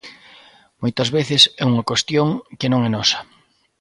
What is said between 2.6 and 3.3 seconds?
non é nosa.